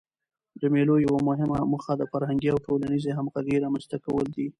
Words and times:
د 0.61 0.63
مېلو 0.73 0.95
یوه 1.05 1.19
مهمه 1.29 1.57
موخه 1.71 1.93
د 1.97 2.03
فرهنګي 2.11 2.49
او 2.51 2.63
ټولنیزي 2.65 3.11
همږغۍ 3.17 3.55
رامنځ 3.63 3.85
ته 3.91 3.97
کول 4.05 4.27
دي. 4.35 4.47